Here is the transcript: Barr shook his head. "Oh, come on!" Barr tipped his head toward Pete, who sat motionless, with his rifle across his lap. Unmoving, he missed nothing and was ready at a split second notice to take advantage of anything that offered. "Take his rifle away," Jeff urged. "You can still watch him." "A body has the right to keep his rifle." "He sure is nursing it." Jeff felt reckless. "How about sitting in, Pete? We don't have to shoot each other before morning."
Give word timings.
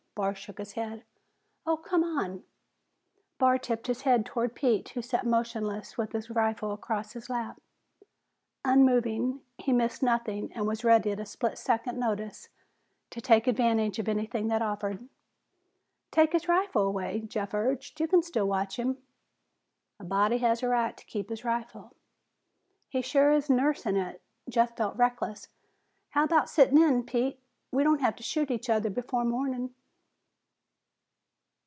Barr 0.13 0.35
shook 0.35 0.57
his 0.57 0.73
head. 0.73 1.03
"Oh, 1.65 1.77
come 1.77 2.03
on!" 2.03 2.43
Barr 3.39 3.57
tipped 3.57 3.87
his 3.87 4.01
head 4.01 4.25
toward 4.25 4.53
Pete, 4.53 4.89
who 4.89 5.01
sat 5.01 5.25
motionless, 5.25 5.97
with 5.97 6.11
his 6.11 6.29
rifle 6.29 6.73
across 6.73 7.13
his 7.13 7.29
lap. 7.29 7.59
Unmoving, 8.65 9.41
he 9.57 9.71
missed 9.71 10.03
nothing 10.03 10.51
and 10.53 10.67
was 10.67 10.83
ready 10.83 11.11
at 11.11 11.19
a 11.21 11.25
split 11.25 11.57
second 11.57 11.97
notice 11.97 12.49
to 13.09 13.21
take 13.21 13.47
advantage 13.47 13.99
of 13.99 14.09
anything 14.09 14.47
that 14.49 14.61
offered. 14.61 15.07
"Take 16.11 16.33
his 16.33 16.47
rifle 16.49 16.83
away," 16.83 17.21
Jeff 17.21 17.53
urged. 17.53 17.97
"You 17.99 18.07
can 18.09 18.21
still 18.21 18.47
watch 18.49 18.77
him." 18.77 18.97
"A 19.97 20.03
body 20.03 20.39
has 20.39 20.59
the 20.59 20.67
right 20.67 20.95
to 20.97 21.05
keep 21.05 21.29
his 21.29 21.45
rifle." 21.45 21.95
"He 22.89 23.01
sure 23.01 23.31
is 23.31 23.49
nursing 23.49 23.95
it." 23.95 24.21
Jeff 24.49 24.75
felt 24.75 24.97
reckless. 24.97 25.47
"How 26.09 26.25
about 26.25 26.49
sitting 26.49 26.77
in, 26.77 27.03
Pete? 27.05 27.39
We 27.71 27.83
don't 27.85 28.01
have 28.01 28.17
to 28.17 28.23
shoot 28.23 28.51
each 28.51 28.69
other 28.69 28.89
before 28.89 29.23
morning." 29.23 29.73